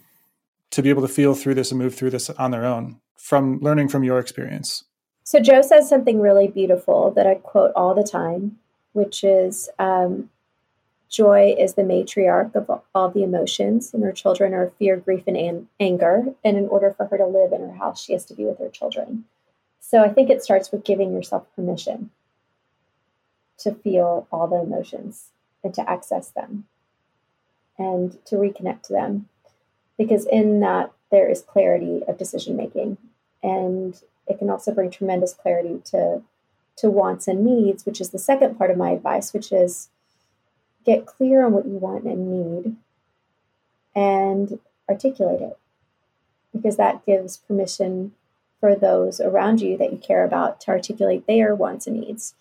[0.72, 3.60] to be able to feel through this and move through this on their own from
[3.60, 4.84] learning from your experience?
[5.24, 8.58] So, Joe says something really beautiful that I quote all the time,
[8.94, 10.30] which is um,
[11.10, 15.38] joy is the matriarch of all the emotions, and her children are fear, grief, and
[15.38, 16.34] an- anger.
[16.43, 18.60] And in order for her to live in her house, she has to be with
[18.60, 19.26] her children.
[19.80, 22.12] So, I think it starts with giving yourself permission
[23.60, 25.30] to feel all the emotions
[25.63, 26.65] and to access them
[27.78, 29.30] and to reconnect to them
[29.98, 32.98] because in that there is clarity of decision making
[33.43, 36.22] and it can also bring tremendous clarity to
[36.78, 39.89] to wants and needs which is the second part of my advice which is
[40.89, 42.75] get clear on what you want and need
[43.95, 45.58] and articulate it
[46.54, 48.13] because that gives permission
[48.60, 52.34] for those around you that you care about to articulate their wants and needs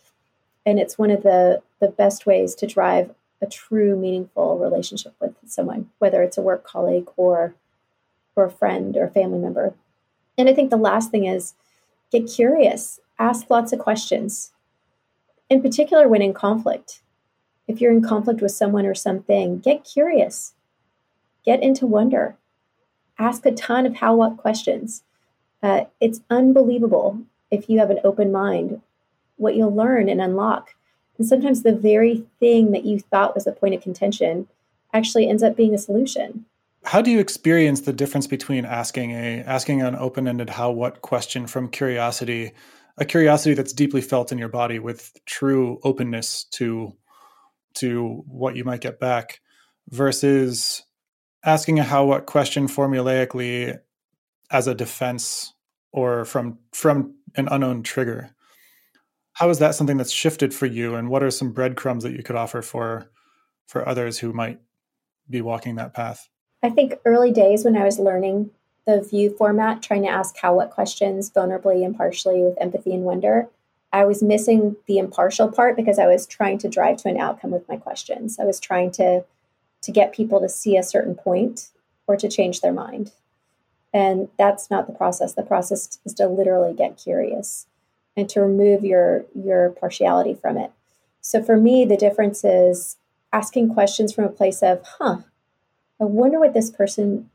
[0.69, 5.35] and it's one of the the best ways to drive a true meaningful relationship with
[5.47, 7.55] someone, whether it's a work colleague or
[8.37, 9.75] or a friend or a family member.
[10.37, 11.55] And I think the last thing is
[12.13, 14.53] get curious, ask lots of questions.
[15.49, 17.01] In particular when in conflict.
[17.69, 20.55] If you're in conflict with someone or something, get curious.
[21.45, 22.37] Get into wonder.
[23.19, 25.05] Ask a ton of how what questions.
[25.63, 28.81] Uh, it's unbelievable if you have an open mind
[29.37, 30.75] what you'll learn and unlock
[31.19, 34.47] and sometimes the very thing that you thought was a point of contention
[34.95, 36.47] actually ends up being a solution.
[36.85, 41.47] How do you experience the difference between asking a asking an open-ended how what question
[41.47, 42.53] from curiosity,
[42.97, 46.95] a curiosity that's deeply felt in your body with true openness to
[47.75, 49.41] to what you might get back
[49.91, 50.85] versus
[51.45, 53.79] asking a how what question formulaically
[54.51, 55.55] as a defense
[55.93, 58.31] or from from an unknown trigger.
[59.33, 62.23] How is that something that's shifted for you and what are some breadcrumbs that you
[62.23, 63.11] could offer for
[63.67, 64.59] for others who might
[65.29, 66.29] be walking that path?
[66.63, 68.51] I think early days when i was learning
[68.87, 73.49] the view format trying to ask how what questions vulnerably impartially with empathy and wonder
[73.93, 77.51] i was missing the impartial part because i was trying to drive to an outcome
[77.51, 79.25] with my questions i was trying to
[79.81, 81.69] to get people to see a certain point
[82.07, 83.13] or to change their mind
[83.93, 87.67] and that's not the process the process is to literally get curious
[88.19, 90.73] and to remove your your partiality from it.
[91.21, 92.97] So for me, the difference is
[93.33, 95.19] asking questions from a place of, huh,
[96.01, 97.31] I wonder what this person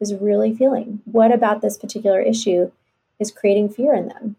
[0.00, 1.00] is really feeling.
[1.04, 2.70] What about this particular issue
[3.18, 4.36] is creating fear in them?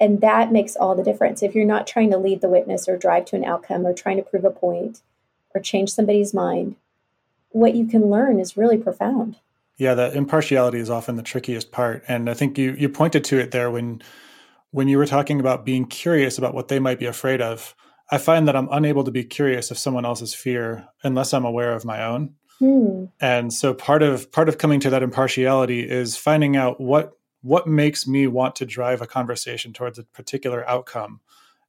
[0.00, 1.42] And that makes all the difference.
[1.42, 4.16] If you're not trying to lead the witness or drive to an outcome or trying
[4.16, 5.00] to prove a point
[5.54, 6.76] or change somebody's mind,
[7.50, 9.36] what you can learn is really profound.
[9.76, 12.04] Yeah, the impartiality is often the trickiest part.
[12.08, 14.02] And I think you you pointed to it there when
[14.70, 17.74] when you were talking about being curious about what they might be afraid of.
[18.10, 21.72] I find that I'm unable to be curious of someone else's fear unless I'm aware
[21.72, 22.34] of my own.
[22.58, 23.06] Hmm.
[23.20, 27.12] And so part of part of coming to that impartiality is finding out what
[27.44, 31.20] what makes me want to drive a conversation towards a particular outcome.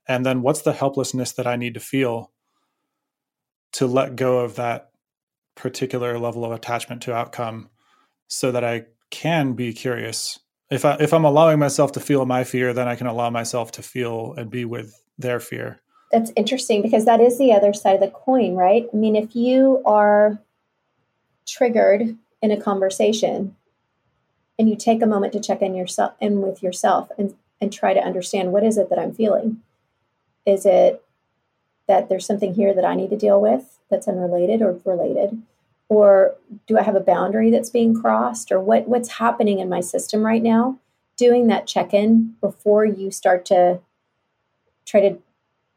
[0.08, 2.32] And then what's the helplessness that I need to feel
[3.74, 4.92] to let go of that
[5.54, 7.70] particular level of attachment to outcome
[8.30, 10.40] so that I can be curious.
[10.72, 13.74] If I if I'm allowing myself to feel my fear, then I can allow myself
[13.74, 15.82] to feel and be with their fear.
[16.10, 18.88] That's interesting because that is the other side of the coin, right?
[18.94, 20.40] I mean, if you are
[21.46, 23.58] triggered in a conversation
[24.58, 27.94] and you take a moment to check in yourself in with yourself and and try
[27.94, 29.62] to understand what is it that I'm feeling?
[30.46, 31.04] Is it
[31.88, 35.42] that there's something here that I need to deal with that's unrelated or related?
[35.88, 36.36] Or
[36.68, 38.52] do I have a boundary that's being crossed?
[38.52, 40.80] Or what, what's happening in my system right now?
[41.18, 43.80] Doing that check in before you start to
[44.86, 45.18] try to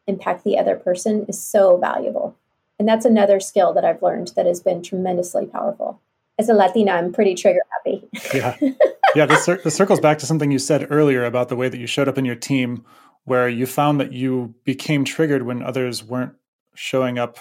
[0.06, 2.36] impact the other person is so valuable.
[2.78, 6.00] And that's another skill that I've learned that has been tremendously powerful.
[6.38, 8.08] As a Latina, I'm pretty trigger happy.
[8.34, 8.56] yeah.
[9.14, 9.24] Yeah.
[9.24, 11.86] This, cir- this circles back to something you said earlier about the way that you
[11.86, 12.84] showed up in your team,
[13.24, 16.34] where you found that you became triggered when others weren't
[16.74, 17.38] showing up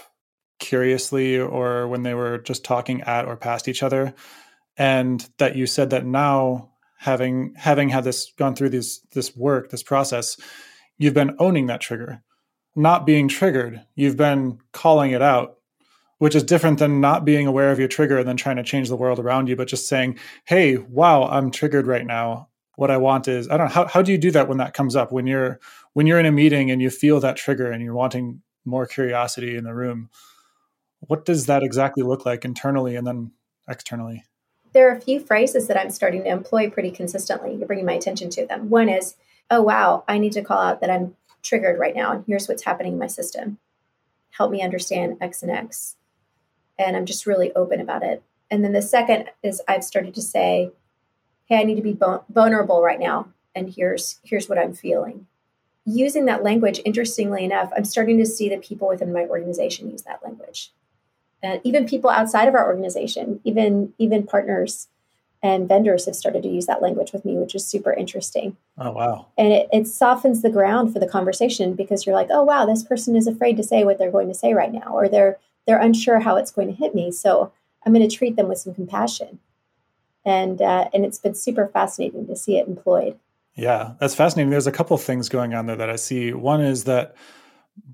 [0.60, 4.14] curiously or when they were just talking at or past each other.
[4.78, 9.70] And that you said that now having having had this gone through this this work,
[9.70, 10.38] this process,
[10.98, 12.24] you've been owning that trigger
[12.78, 13.82] not being triggered.
[13.96, 15.57] You've been calling it out,
[16.20, 18.90] which is different than not being aware of your trigger and then trying to change
[18.90, 22.50] the world around you, but just saying, hey, wow, I'm triggered right now.
[22.76, 24.74] What I want is, I don't know, how, how do you do that when that
[24.74, 25.12] comes up?
[25.12, 25.60] When you're
[25.94, 29.56] when you're in a meeting and you feel that trigger and you're wanting more curiosity
[29.56, 30.10] in the room,
[31.00, 33.32] what does that exactly look like internally and then
[33.68, 34.24] externally?
[34.74, 37.56] There are a few phrases that I'm starting to employ pretty consistently.
[37.56, 38.70] You're bringing my attention to them.
[38.70, 39.16] One is,
[39.50, 42.64] oh, wow, I need to call out that I'm triggered right now and here's what's
[42.64, 43.58] happening in my system
[44.32, 45.96] help me understand x and x
[46.78, 50.22] and i'm just really open about it and then the second is i've started to
[50.22, 50.72] say
[51.46, 51.98] hey i need to be
[52.30, 55.28] vulnerable right now and here's here's what i'm feeling
[55.86, 60.04] using that language interestingly enough i'm starting to see that people within my organization use
[60.04, 60.72] that language
[61.44, 64.88] and even people outside of our organization even even partners
[65.44, 68.58] and vendors have started to use that language with me, which is super interesting.
[68.78, 69.28] Oh, wow.
[69.38, 72.84] And it, it softens the ground for the conversation because you're like, oh, wow, this
[72.84, 75.82] person is afraid to say what they're going to say right now, or they're they're
[75.82, 77.12] unsure how it's going to hit me.
[77.12, 77.52] So
[77.86, 79.40] I'm going to treat them with some compassion.
[80.26, 83.20] And uh, and it's been super fascinating to see it employed.
[83.56, 84.50] Yeah, that's fascinating.
[84.50, 86.34] There's a couple things going on there that I see.
[86.34, 87.16] One is that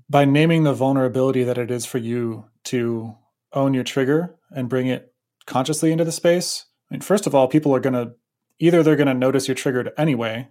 [0.08, 3.14] by naming the vulnerability that it is for you to
[3.52, 5.12] own your trigger and bring it
[5.46, 8.14] consciously into the space, I mean, first of all, people are going to
[8.58, 10.48] either they're going to notice you're triggered anyway,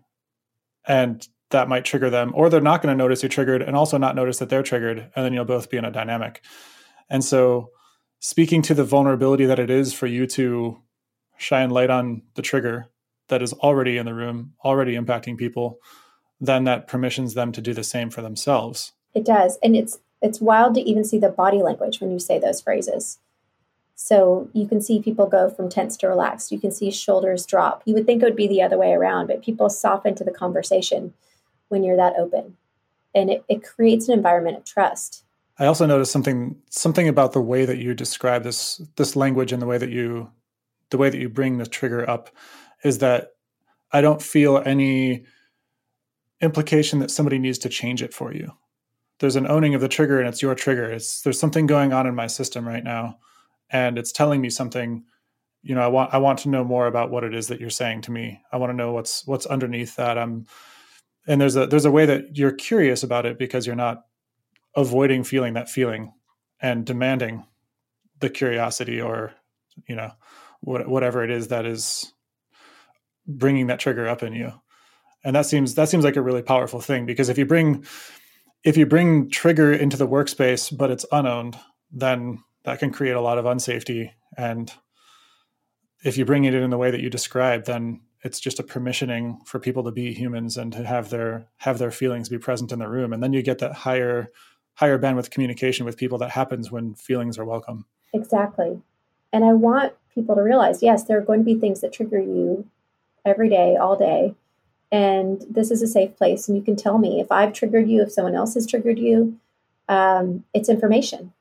[0.87, 3.97] and that might trigger them, or they're not going to notice you're triggered and also
[3.97, 6.43] not notice that they're triggered, and then you'll both be in a dynamic.
[7.13, 7.69] And so,
[8.19, 10.81] speaking to the vulnerability that it is for you to
[11.37, 12.87] shine light on the trigger
[13.27, 15.77] that is already in the room, already impacting people,
[16.41, 18.93] then that permissions them to do the same for themselves.
[19.13, 19.59] It does.
[19.63, 23.19] And it's it's wild to even see the body language when you say those phrases.
[23.93, 26.51] So you can see people go from tense to relaxed.
[26.51, 27.83] You can see shoulders drop.
[27.85, 30.31] You would think it would be the other way around, but people soften to the
[30.31, 31.13] conversation
[31.67, 32.57] when you're that open.
[33.13, 35.22] And it, it creates an environment of trust.
[35.59, 39.61] I also noticed something something about the way that you describe this this language and
[39.61, 40.29] the way that you
[40.89, 42.29] the way that you bring the trigger up
[42.83, 43.29] is that
[43.91, 45.25] I don't feel any
[46.41, 48.51] implication that somebody needs to change it for you.
[49.19, 50.91] There's an owning of the trigger and it's your trigger.
[50.91, 53.19] It's there's something going on in my system right now
[53.73, 55.03] and it's telling me something
[55.63, 57.69] you know i want i want to know more about what it is that you're
[57.69, 60.45] saying to me i want to know what's what's underneath that i'm
[61.27, 64.03] and there's a there's a way that you're curious about it because you're not
[64.75, 66.13] avoiding feeling that feeling
[66.61, 67.45] and demanding
[68.19, 69.33] the curiosity or
[69.87, 70.11] you know
[70.61, 72.13] what, whatever it is that is
[73.27, 74.51] bringing that trigger up in you
[75.23, 77.85] and that seems that seems like a really powerful thing because if you bring
[78.63, 81.57] if you bring trigger into the workspace but it's unowned
[81.91, 84.11] then that can create a lot of unsafety.
[84.37, 84.71] And
[86.03, 88.63] if you bring it in in the way that you describe then it's just a
[88.63, 92.71] permissioning for people to be humans and to have their have their feelings be present
[92.71, 93.13] in the room.
[93.13, 94.31] And then you get that higher
[94.75, 97.85] higher bandwidth communication with people that happens when feelings are welcome.
[98.13, 98.81] Exactly.
[99.31, 102.19] And I want people to realize, yes, there are going to be things that trigger
[102.19, 102.67] you
[103.25, 104.35] every day, all day.
[104.93, 108.01] and this is a safe place and you can tell me if i've triggered you
[108.01, 109.37] if someone else has triggered you
[109.89, 111.33] um, it's information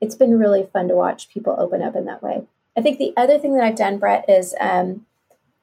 [0.00, 2.42] it's been really fun to watch people open up in that way
[2.76, 5.04] i think the other thing that i've done brett is um,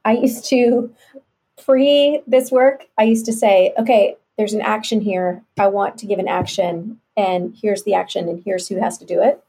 [0.04, 0.94] i used to
[1.64, 6.06] pre this work i used to say okay there's an action here i want to
[6.06, 9.42] give an action and here's the action and here's who has to do it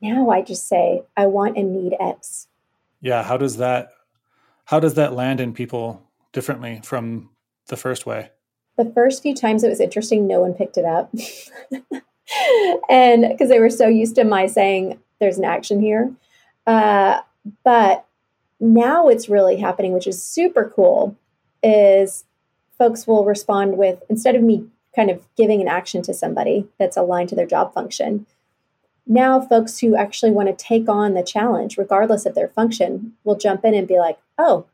[0.00, 2.48] now i just say i want and need x
[3.00, 3.92] yeah how does that
[4.68, 6.02] how does that land in people
[6.32, 7.30] differently from
[7.68, 8.30] the first way?
[8.76, 11.10] The first few times it was interesting, no one picked it up.
[12.90, 16.12] and because they were so used to my saying, there's an action here.
[16.66, 17.22] Uh,
[17.64, 18.04] but
[18.60, 21.16] now it's really happening, which is super cool,
[21.62, 22.24] is
[22.78, 26.96] folks will respond with, instead of me kind of giving an action to somebody that's
[26.96, 28.26] aligned to their job function,
[29.08, 33.36] now folks who actually want to take on the challenge regardless of their function will
[33.36, 34.66] jump in and be like oh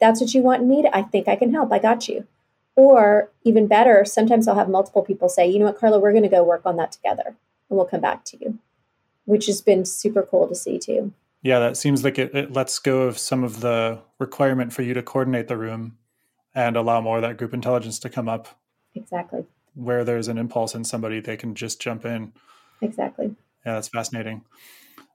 [0.00, 2.26] that's what you want me to i think i can help i got you.
[2.74, 6.24] Or even better sometimes i'll have multiple people say you know what carla we're going
[6.24, 8.58] to go work on that together and we'll come back to you
[9.24, 11.12] which has been super cool to see too.
[11.42, 14.94] Yeah that seems like it, it lets go of some of the requirement for you
[14.94, 15.96] to coordinate the room
[16.58, 18.48] and allow more of that group intelligence to come up
[18.94, 19.44] exactly
[19.74, 22.32] where there's an impulse in somebody they can just jump in
[22.82, 23.34] exactly
[23.68, 24.44] yeah, that's fascinating.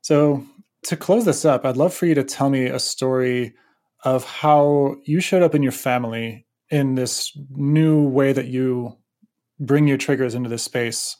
[0.01, 0.45] So,
[0.83, 3.55] to close this up, I'd love for you to tell me a story
[4.03, 8.97] of how you showed up in your family in this new way that you
[9.59, 11.17] bring your triggers into this space.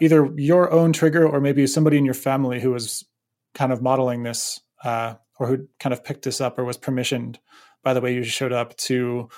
[0.00, 3.04] Either your own trigger or maybe somebody in your family who was
[3.54, 7.36] kind of modeling this uh, or who kind of picked this up or was permissioned
[7.82, 9.28] by the way you showed up to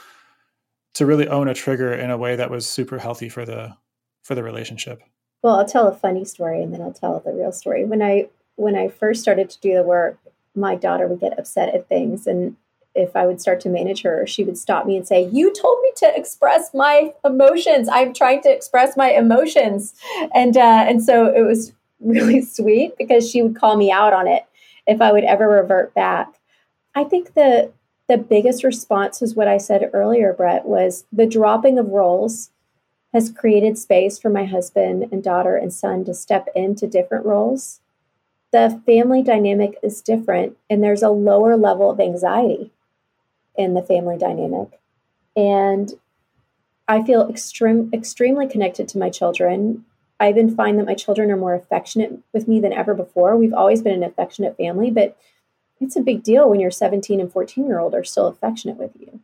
[0.94, 3.76] to really own a trigger in a way that was super healthy for the
[4.22, 5.02] for the relationship.
[5.42, 7.84] Well, I'll tell a funny story and then I'll tell the real story.
[7.84, 10.18] When I when I first started to do the work,
[10.54, 12.56] my daughter would get upset at things and
[12.94, 15.80] if I would start to manage her, she would stop me and say, "You told
[15.82, 17.88] me to express my emotions.
[17.90, 19.94] I'm trying to express my emotions,"
[20.32, 24.28] and uh, and so it was really sweet because she would call me out on
[24.28, 24.44] it
[24.86, 26.34] if I would ever revert back.
[26.94, 27.72] I think the
[28.08, 32.50] the biggest response was what I said earlier, Brett, was the dropping of roles
[33.14, 37.80] has created space for my husband and daughter and son to step into different roles.
[38.50, 42.72] The family dynamic is different, and there's a lower level of anxiety
[43.56, 44.80] in the family dynamic.
[45.36, 45.94] And
[46.88, 49.84] I feel extreme, extremely connected to my children.
[50.18, 53.36] I even find that my children are more affectionate with me than ever before.
[53.36, 55.16] We've always been an affectionate family, but
[55.84, 58.92] it's a big deal when your 17 and 14 year old are still affectionate with
[58.98, 59.20] you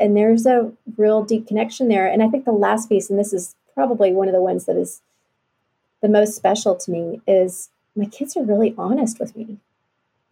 [0.00, 2.06] and there's a real deep connection there.
[2.06, 4.76] And I think the last piece, and this is probably one of the ones that
[4.76, 5.02] is
[6.00, 9.58] the most special to me, is my kids are really honest with me.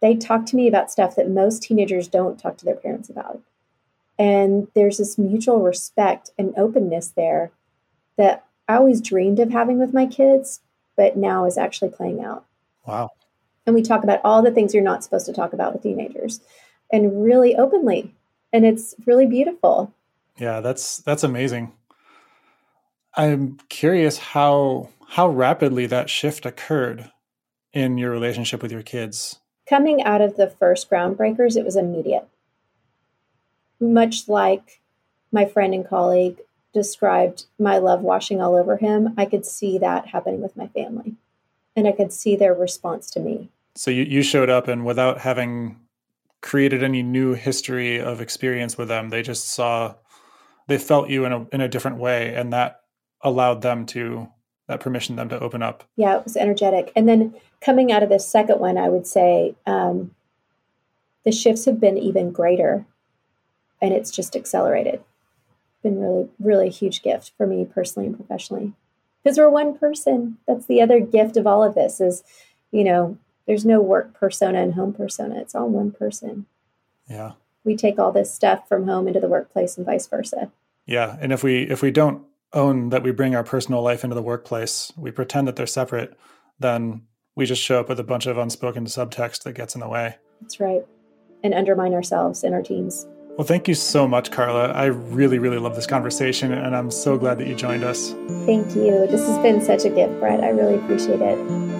[0.01, 3.41] They talk to me about stuff that most teenagers don't talk to their parents about.
[4.17, 7.51] And there's this mutual respect and openness there
[8.17, 10.61] that I always dreamed of having with my kids,
[10.97, 12.43] but now is actually playing out.
[12.85, 13.11] Wow.
[13.69, 16.41] And we talk about all the things you're not supposed to talk about with teenagers
[16.91, 18.13] and really openly
[18.51, 19.93] and it's really beautiful.
[20.37, 21.73] Yeah, that's that's amazing.
[23.15, 27.11] I'm curious how how rapidly that shift occurred
[27.73, 29.39] in your relationship with your kids.
[29.67, 32.27] Coming out of the first groundbreakers, it was immediate.
[33.79, 34.81] Much like
[35.31, 36.39] my friend and colleague
[36.73, 41.15] described my love washing all over him, I could see that happening with my family.
[41.75, 43.49] And I could see their response to me.
[43.79, 45.77] So you, you showed up and without having
[46.41, 49.07] created any new history of experience with them.
[49.07, 49.95] They just saw,
[50.67, 52.81] they felt you in a in a different way, and that
[53.21, 54.27] allowed them to
[54.67, 55.85] that permission them to open up.
[55.95, 56.91] Yeah, it was energetic.
[56.93, 60.13] And then coming out of this second one, I would say um,
[61.23, 62.85] the shifts have been even greater,
[63.81, 65.01] and it's just accelerated.
[65.83, 68.73] Been really, really a huge gift for me personally and professionally,
[69.23, 70.37] because we're one person.
[70.49, 72.25] That's the other gift of all of this is,
[72.73, 73.17] you know,
[73.49, 75.41] there's no work persona and home persona.
[75.41, 76.45] It's all one person.
[77.09, 77.31] Yeah.
[77.63, 80.51] We take all this stuff from home into the workplace and vice versa.
[80.85, 81.17] Yeah.
[81.19, 82.23] And if we if we don't
[82.53, 86.15] own that we bring our personal life into the workplace, we pretend that they're separate,
[86.59, 87.01] then
[87.35, 90.17] we just show up with a bunch of unspoken subtext that gets in the way.
[90.41, 90.85] That's right.
[91.43, 93.07] And undermine ourselves and our teams.
[93.35, 94.73] Well, thank you so much, Carla.
[94.73, 98.11] I really, really love this conversation, and I'm so glad that you joined us.
[98.45, 99.07] Thank you.
[99.07, 100.43] This has been such a gift, Brett.
[100.43, 101.78] I really appreciate it.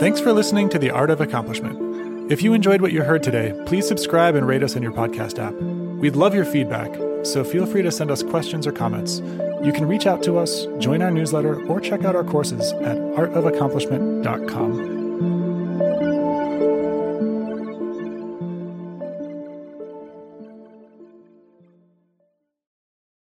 [0.00, 2.32] Thanks for listening to The Art of Accomplishment.
[2.32, 5.38] If you enjoyed what you heard today, please subscribe and rate us in your podcast
[5.38, 5.52] app.
[6.00, 6.90] We'd love your feedback,
[7.22, 9.18] so feel free to send us questions or comments.
[9.62, 12.96] You can reach out to us, join our newsletter, or check out our courses at
[12.96, 14.89] artofaccomplishment.com.